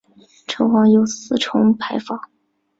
[0.47, 2.19] 城隍庙有四重牌坊。